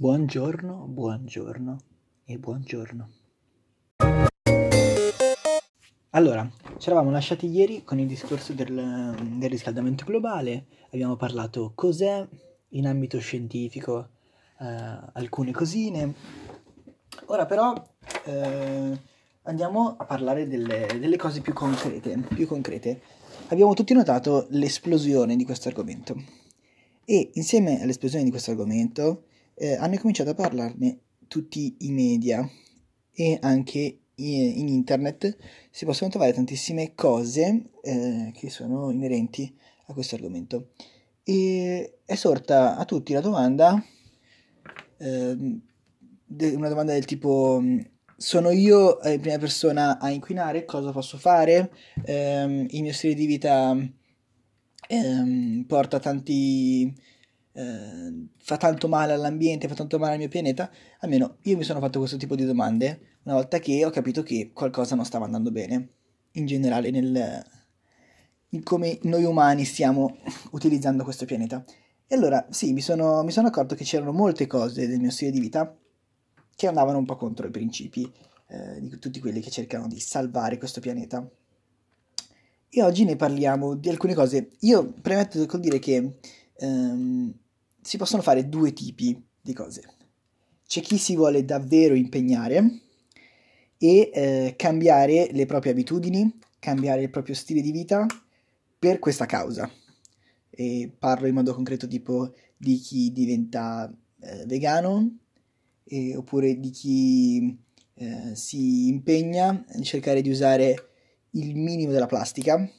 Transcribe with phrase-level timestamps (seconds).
[0.00, 1.76] Buongiorno, buongiorno
[2.24, 3.08] e buongiorno.
[6.10, 12.24] Allora, ci eravamo lasciati ieri con il discorso del, del riscaldamento globale, abbiamo parlato cos'è
[12.68, 14.10] in ambito scientifico,
[14.60, 14.66] eh,
[15.14, 16.14] alcune cosine.
[17.24, 17.74] Ora però
[18.26, 19.00] eh,
[19.42, 23.02] andiamo a parlare delle, delle cose più concrete, più concrete.
[23.48, 26.14] Abbiamo tutti notato l'esplosione di questo argomento
[27.04, 29.24] e insieme all'esplosione di questo argomento
[29.58, 32.48] eh, hanno cominciato a parlarne tutti i media
[33.12, 35.36] e anche in internet
[35.70, 40.70] si possono trovare tantissime cose eh, che sono inerenti a questo argomento.
[41.22, 43.80] E è sorta a tutti la domanda,
[44.96, 45.60] eh,
[46.26, 47.62] una domanda del tipo
[48.16, 51.70] sono io in prima persona a inquinare, cosa posso fare?
[52.04, 53.76] Eh, il mio stile di vita
[54.88, 56.92] ehm, porta tanti
[57.58, 61.80] eh, fa tanto male all'ambiente, fa tanto male al mio pianeta, almeno io mi sono
[61.80, 65.50] fatto questo tipo di domande una volta che ho capito che qualcosa non stava andando
[65.50, 65.88] bene,
[66.32, 67.44] in generale nel,
[68.50, 70.18] in come noi umani stiamo
[70.52, 71.64] utilizzando questo pianeta.
[72.06, 75.32] E allora sì, mi sono, mi sono accorto che c'erano molte cose del mio stile
[75.32, 75.76] di vita
[76.54, 78.10] che andavano un po' contro i principi
[78.46, 81.28] eh, di tutti quelli che cercano di salvare questo pianeta.
[82.70, 84.52] E oggi ne parliamo di alcune cose.
[84.60, 86.18] Io premetto col dire che
[86.58, 87.34] ehm,
[87.88, 89.82] si possono fare due tipi di cose.
[90.66, 92.80] C'è chi si vuole davvero impegnare
[93.78, 98.06] e eh, cambiare le proprie abitudini, cambiare il proprio stile di vita
[98.78, 99.70] per questa causa.
[100.50, 105.20] E parlo in modo concreto tipo di chi diventa eh, vegano
[105.84, 107.58] e, oppure di chi
[107.94, 110.90] eh, si impegna a cercare di usare
[111.30, 112.70] il minimo della plastica.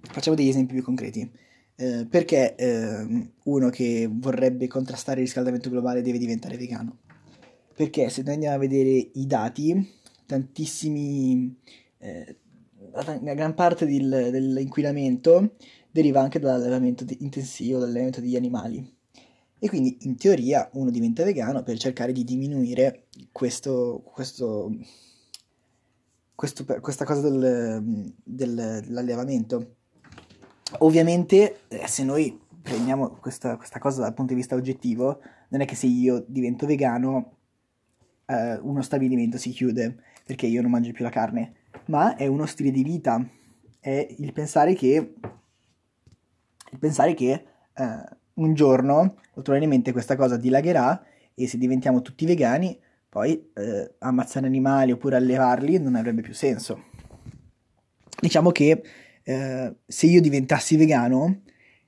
[0.00, 1.38] Facciamo degli esempi più concreti.
[1.82, 6.98] Eh, perché eh, uno che vorrebbe contrastare il riscaldamento globale deve diventare vegano?
[7.74, 9.92] Perché se noi andiamo a vedere i dati,
[10.24, 11.58] tantissimi,
[11.98, 12.36] eh,
[12.92, 15.56] la gran parte del, dell'inquinamento
[15.90, 18.96] deriva anche dall'allevamento intensivo, dall'allevamento degli animali.
[19.58, 24.72] E quindi in teoria uno diventa vegano per cercare di diminuire questo, questo,
[26.32, 29.78] questo questa cosa del, del, dell'allevamento.
[30.78, 35.64] Ovviamente, eh, se noi prendiamo questa, questa, cosa dal punto di vista oggettivo, non è
[35.64, 37.36] che se io divento vegano,
[38.26, 41.54] eh, uno stabilimento si chiude perché io non mangio più la carne,
[41.86, 43.24] ma è uno stile di vita,
[43.80, 45.14] è il pensare che,
[46.70, 47.44] il pensare che
[47.74, 48.04] eh,
[48.34, 51.04] un giorno, probabilmente questa cosa dilagherà
[51.34, 52.78] e se diventiamo tutti vegani,
[53.08, 56.84] poi eh, ammazzare animali oppure allevarli non avrebbe più senso.
[58.18, 58.82] Diciamo che
[59.24, 61.42] eh, se io diventassi vegano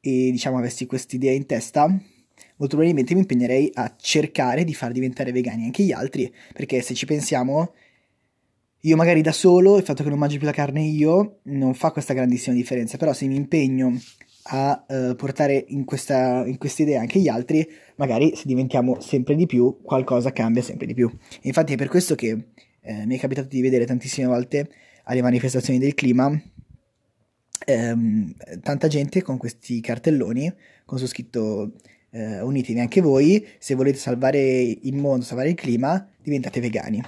[0.00, 5.32] e diciamo avessi quest'idea in testa, molto probabilmente mi impegnerei a cercare di far diventare
[5.32, 7.72] vegani anche gli altri, perché se ci pensiamo,
[8.80, 11.90] io magari da solo, il fatto che non mangio più la carne io, non fa
[11.90, 13.98] questa grandissima differenza, però se mi impegno
[14.48, 19.34] a uh, portare in questa, in questa idea anche gli altri, magari se diventiamo sempre
[19.34, 21.10] di più, qualcosa cambia sempre di più.
[21.10, 22.50] E infatti è per questo che
[22.80, 24.70] eh, mi è capitato di vedere tantissime volte
[25.04, 26.40] alle manifestazioni del clima
[27.66, 30.52] ehm, tanta gente con questi cartelloni
[30.84, 31.72] con su scritto
[32.10, 37.02] eh, unitevi anche voi, se volete salvare il mondo, salvare il clima, diventate vegani.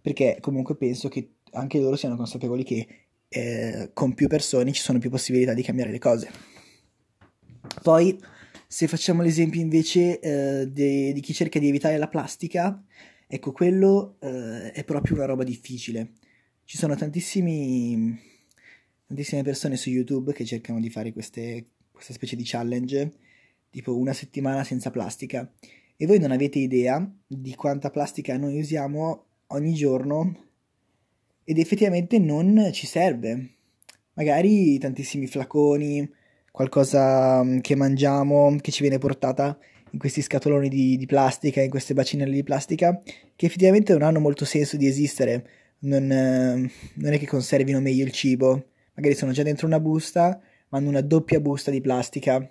[0.00, 2.86] Perché comunque penso che anche loro siano consapevoli che
[3.28, 6.30] eh, con più persone ci sono più possibilità di cambiare le cose.
[7.82, 8.18] Poi,
[8.66, 12.82] se facciamo l'esempio invece eh, de- di chi cerca di evitare la plastica,
[13.26, 16.12] ecco, quello eh, è proprio una roba difficile.
[16.64, 18.36] Ci sono tantissimi
[19.08, 23.12] tantissime persone su YouTube che cercano di fare queste, questa specie di challenge,
[23.70, 25.50] tipo una settimana senza plastica.
[25.96, 30.44] E voi non avete idea di quanta plastica noi usiamo ogni giorno
[31.42, 33.54] ed effettivamente non ci serve.
[34.12, 36.06] Magari tantissimi flaconi,
[36.50, 39.58] qualcosa mm, che mangiamo, che ci viene portata
[39.92, 43.00] in questi scatoloni di, di plastica, in queste bacinelle di plastica,
[43.34, 45.48] che effettivamente non hanno molto senso di esistere.
[45.80, 48.66] Non, eh, non è che conservino meglio il cibo,
[48.98, 50.40] magari sono già dentro una busta,
[50.70, 52.50] ma hanno una doppia busta di plastica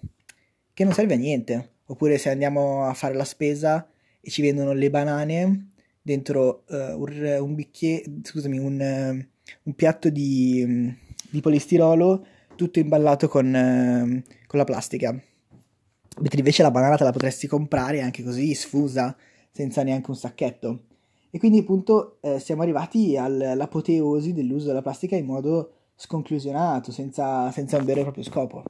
[0.74, 1.72] che non serve a niente.
[1.88, 3.88] Oppure se andiamo a fare la spesa
[4.22, 5.72] e ci vendono le banane
[6.02, 9.26] dentro uh, un, un bicchiere, scusami, un, uh,
[9.64, 10.96] un piatto di, um,
[11.30, 15.12] di, polistirolo tutto imballato con, uh, con la plastica.
[15.12, 19.16] Mentre invece la banana te la potresti comprare anche così, sfusa,
[19.52, 20.84] senza neanche un sacchetto.
[21.30, 27.78] E quindi appunto eh, siamo arrivati all'apoteosi dell'uso della plastica in modo sconclusionato, senza, senza
[27.78, 28.64] un vero e proprio scopo.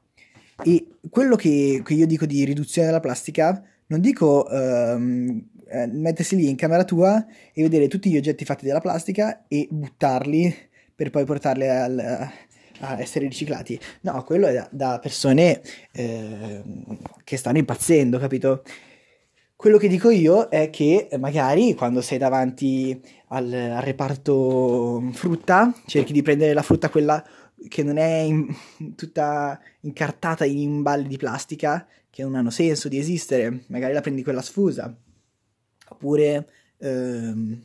[0.63, 6.35] E quello che, che, io dico di riduzione della plastica non dico ehm, eh, mettersi
[6.35, 10.55] lì in camera tua e vedere tutti gli oggetti fatti dalla plastica e buttarli
[10.95, 12.31] per poi portarli al,
[12.79, 13.79] a essere riciclati.
[14.01, 16.63] No, quello è da, da persone eh,
[17.23, 18.63] che stanno impazzendo, capito?
[19.57, 26.13] Quello che dico io è che magari quando sei davanti al, al reparto frutta, cerchi
[26.13, 27.25] di prendere la frutta quella
[27.67, 28.55] che non è in,
[28.95, 34.21] tutta incartata in imballi di plastica, che non hanno senso di esistere, magari la prendi
[34.21, 34.95] quella sfusa.
[35.89, 37.59] Oppure ehm,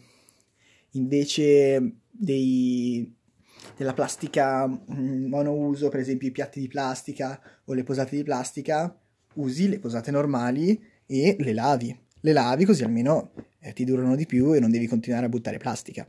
[0.92, 3.14] invece dei,
[3.76, 8.98] della plastica mm, monouso, per esempio i piatti di plastica o le posate di plastica,
[9.34, 10.88] usi le posate normali
[11.20, 11.94] e le lavi.
[12.20, 15.58] Le lavi così almeno eh, ti durano di più e non devi continuare a buttare
[15.58, 16.08] plastica.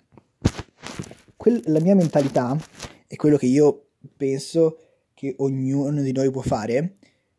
[1.36, 2.58] Quell- la mia mentalità
[3.06, 4.78] è quello che io penso
[5.14, 6.96] che ognuno di noi può fare,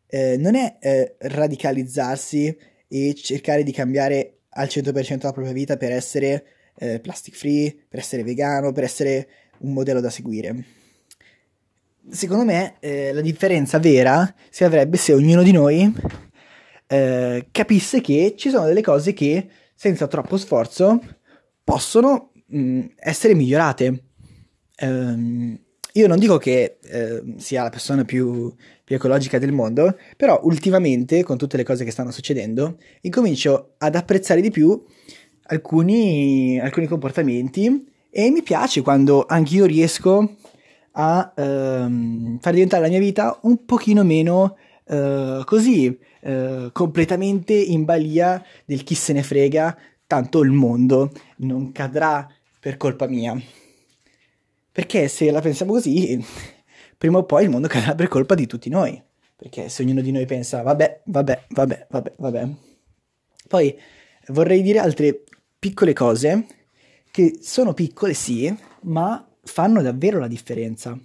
[0.07, 2.55] eh, non è eh, radicalizzarsi
[2.87, 6.45] e cercare di cambiare al 100% la propria vita per essere
[6.77, 9.27] eh, plastic free, per essere vegano, per essere
[9.59, 10.63] un modello da seguire.
[12.07, 15.91] Secondo me eh, la differenza vera si avrebbe se ognuno di noi
[16.87, 20.99] eh, capisse che ci sono delle cose che senza troppo sforzo
[21.63, 24.03] possono mh, mm, essere migliorate.
[24.81, 25.59] Um,
[25.93, 28.53] io non dico che eh, sia la persona più,
[28.83, 33.95] più, ecologica del mondo, però ultimamente, con tutte le cose che stanno succedendo, incomincio ad
[33.95, 34.83] apprezzare di più
[35.43, 40.35] alcuni, alcuni comportamenti e mi piace quando anch'io riesco
[40.91, 47.85] a ehm, far diventare la mia vita un pochino meno eh, così, eh, completamente in
[47.85, 49.77] balia del chi se ne frega,
[50.07, 52.27] tanto il mondo non cadrà
[52.59, 53.39] per colpa mia.
[54.71, 56.23] Perché se la pensiamo così,
[56.97, 59.01] prima o poi il mondo cadrà per colpa di tutti noi.
[59.35, 62.49] Perché se ognuno di noi pensa, vabbè, vabbè, vabbè, vabbè, vabbè.
[63.47, 63.77] Poi
[64.27, 65.23] vorrei dire altre
[65.59, 66.45] piccole cose
[67.11, 68.53] che sono piccole, sì,
[68.83, 70.97] ma fanno davvero la differenza.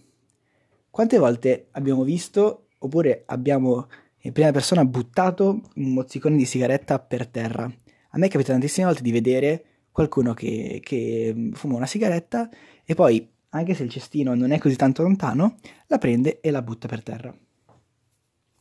[0.90, 3.88] Quante volte abbiamo visto, oppure abbiamo
[4.22, 7.64] in prima persona buttato un mozzicone di sigaretta per terra?
[7.64, 12.48] A me capita tantissime volte di vedere qualcuno che, che fuma una sigaretta
[12.84, 15.56] e poi anche se il cestino non è così tanto lontano,
[15.86, 17.34] la prende e la butta per terra.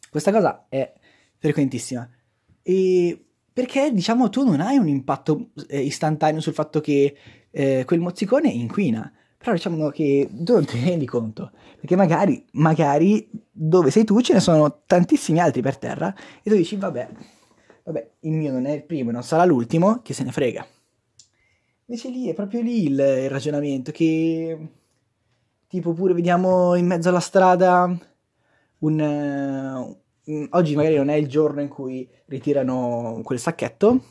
[0.10, 0.92] Questa cosa è
[1.38, 2.10] frequentissima.
[2.62, 7.15] E perché, diciamo, tu non hai un impatto eh, istantaneo sul fatto che
[7.51, 9.12] eh, quel mozzicone inquina.
[9.39, 11.51] Però diciamo che tu non ne rendi conto.
[11.80, 16.13] Perché magari, magari dove sei tu ce ne sono tantissimi altri per terra
[16.44, 17.09] e tu dici, vabbè,
[17.86, 20.65] vabbè, il mio non è il primo, non sarà l'ultimo, che se ne frega.
[21.86, 24.69] Invece lì è proprio lì il, il ragionamento che
[25.69, 27.95] Tipo pure vediamo in mezzo alla strada
[28.80, 29.95] un...
[30.25, 34.03] Uh, oggi magari non è il giorno in cui ritirano quel sacchetto,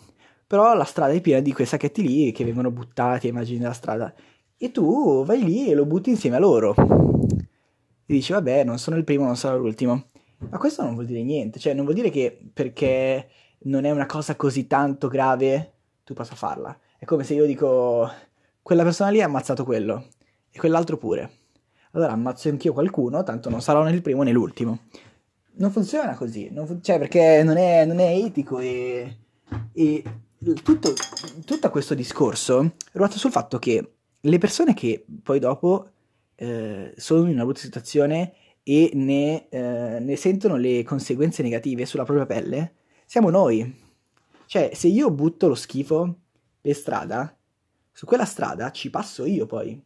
[0.46, 3.72] però la strada è piena di quei sacchetti lì che vengono buttati ai margini della
[3.72, 4.14] strada.
[4.58, 6.74] E tu vai lì e lo butti insieme a loro.
[6.74, 10.04] E dici, vabbè, non sono il primo, non sarò l'ultimo.
[10.50, 13.28] Ma questo non vuol dire niente, cioè non vuol dire che perché
[13.60, 15.72] non è una cosa così tanto grave
[16.04, 16.76] tu possa farla.
[16.98, 18.10] È come se io dico,
[18.62, 20.06] quella persona lì ha ammazzato quello
[20.50, 21.38] e quell'altro pure
[21.92, 24.80] allora ammazzo anch'io qualcuno, tanto non sarò né il primo né l'ultimo.
[25.54, 29.16] Non funziona così, non fun- cioè perché non è, non è etico e,
[29.72, 30.02] e
[30.62, 30.92] tutto,
[31.44, 35.90] tutto, questo discorso ruota sul fatto che le persone che poi dopo
[36.34, 42.04] eh, sono in una brutta situazione e ne, eh, ne sentono le conseguenze negative sulla
[42.04, 42.74] propria pelle,
[43.06, 43.86] siamo noi.
[44.46, 46.20] Cioè, se io butto lo schifo
[46.60, 47.36] per strada,
[47.92, 49.82] su quella strada ci passo io poi.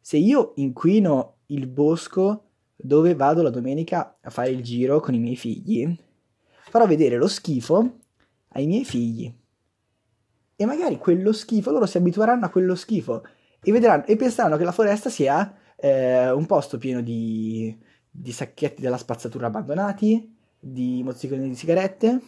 [0.00, 2.44] Se io inquino il bosco
[2.76, 5.96] dove vado la domenica a fare il giro con i miei figli,
[6.68, 7.98] farò vedere lo schifo
[8.50, 9.32] ai miei figli.
[10.54, 13.22] E magari quello schifo, loro si abitueranno a quello schifo
[13.66, 17.76] e, vedranno, e penseranno che la foresta sia eh, un posto pieno di,
[18.08, 22.20] di sacchetti della spazzatura abbandonati, di mozziconi di sigarette.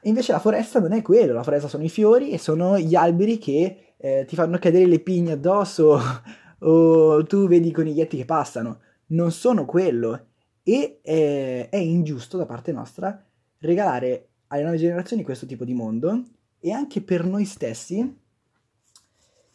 [0.00, 2.94] E invece la foresta non è quello, la foresta sono i fiori e sono gli
[2.94, 6.00] alberi che eh, ti fanno cadere le pigne addosso
[6.60, 8.80] o tu vedi i coniglietti che passano.
[9.08, 10.28] Non sono quello.
[10.62, 13.22] E eh, è ingiusto da parte nostra
[13.58, 16.22] regalare alle nuove generazioni questo tipo di mondo
[16.58, 18.18] e anche per noi stessi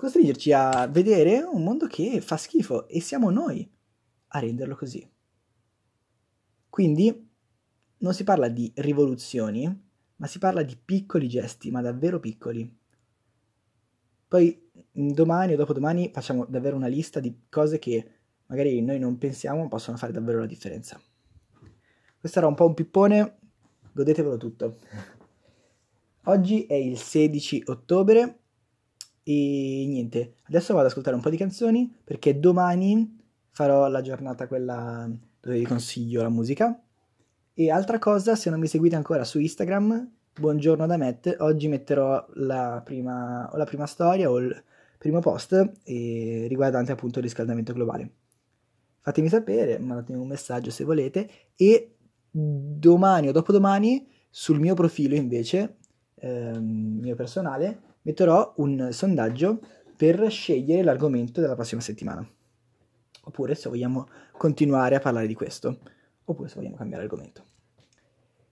[0.05, 3.67] costringerci a vedere un mondo che fa schifo e siamo noi
[4.27, 5.07] a renderlo così.
[6.69, 7.29] Quindi
[7.97, 9.83] non si parla di rivoluzioni,
[10.17, 12.71] ma si parla di piccoli gesti, ma davvero piccoli.
[14.27, 18.12] Poi domani o dopodomani facciamo davvero una lista di cose che
[18.45, 21.01] magari noi non pensiamo possono fare davvero la differenza.
[22.19, 23.39] Questo era un po' un pippone,
[23.91, 24.77] godetevelo tutto.
[26.25, 28.44] Oggi è il 16 ottobre
[29.27, 34.48] e niente, adesso vado ad ascoltare un po' di canzoni perché domani farò la giornata
[34.48, 36.79] quella dove vi consiglio la musica.
[37.55, 42.24] E altra cosa, se non mi seguite ancora su Instagram, buongiorno da Matt, oggi metterò
[42.36, 44.63] la prima, la prima storia o il
[45.00, 48.12] primo post riguardante appunto il riscaldamento globale.
[49.01, 51.96] Fatemi sapere, mandatemi un messaggio se volete e
[52.29, 55.77] domani o dopodomani sul mio profilo invece,
[56.13, 59.59] ehm, mio personale, metterò un sondaggio
[59.95, 62.27] per scegliere l'argomento della prossima settimana.
[63.24, 64.07] Oppure se vogliamo
[64.38, 65.79] continuare a parlare di questo,
[66.25, 67.43] oppure se vogliamo cambiare argomento.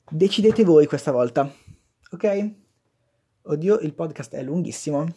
[0.10, 1.52] Decidete voi questa volta,
[2.12, 2.52] ok?
[3.44, 5.08] Oddio, il podcast è lunghissimo.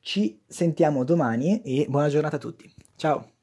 [0.00, 2.70] Ci sentiamo domani e buona giornata a tutti.
[2.96, 3.33] Ciao!